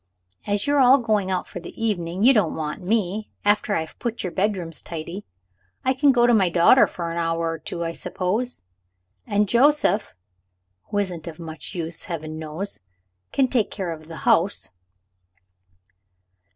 [0.47, 3.81] As you are all going out for the evening, you don't want me, after I
[3.81, 5.25] have put your bedrooms tidy.
[5.85, 8.63] I can go to my daughter for an hour or two, I suppose
[9.27, 10.15] and Joseph
[10.85, 12.79] (who isn't of much use, heaven knows)
[13.31, 14.69] can take care of the house."